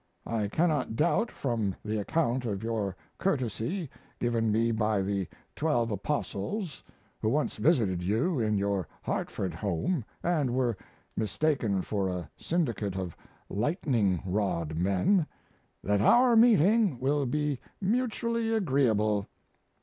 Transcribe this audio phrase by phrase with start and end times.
[0.25, 3.87] I cannot doubt, from the account of your courtesy
[4.19, 6.83] given me by the Twelve Apostles,
[7.21, 10.75] who once visited you in your Hartford home and were
[11.15, 13.15] mistaken for a syndicate of
[13.47, 15.27] lightning rod men,
[15.83, 19.27] that our meeting will be mutually agreeable.